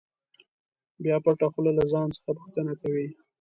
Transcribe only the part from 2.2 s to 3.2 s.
پوښتنه کوي.